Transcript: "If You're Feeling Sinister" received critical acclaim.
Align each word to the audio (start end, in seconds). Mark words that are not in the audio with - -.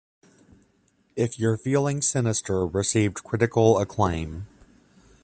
"If 1.15 1.37
You're 1.37 1.59
Feeling 1.59 2.01
Sinister" 2.01 2.65
received 2.65 3.23
critical 3.23 3.77
acclaim. 3.77 4.47